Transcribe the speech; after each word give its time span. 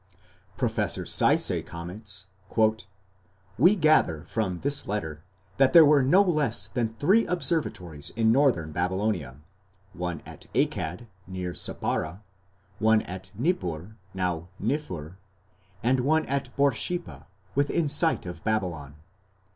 Professor 0.57 1.05
Sayce 1.05 1.63
comments: 1.63 2.25
"We 3.59 3.75
gather 3.75 4.23
from 4.23 4.61
this 4.61 4.87
letter 4.87 5.21
that 5.57 5.73
there 5.73 5.85
were 5.85 6.01
no 6.01 6.23
less 6.23 6.69
than 6.69 6.89
three 6.89 7.27
observatories 7.27 8.09
in 8.15 8.31
Northern 8.31 8.71
Babylonia: 8.71 9.37
one 9.93 10.23
at 10.25 10.47
Akkad, 10.55 11.05
near 11.27 11.53
Sippara; 11.53 12.23
one 12.79 13.03
at 13.03 13.29
Nippur, 13.35 13.95
now 14.15 14.47
Niffer; 14.59 15.17
and 15.83 15.99
one 15.99 16.25
at 16.25 16.49
Borsippa, 16.57 17.27
within 17.53 17.87
sight 17.87 18.25
of 18.25 18.43
Babylon. 18.43 18.95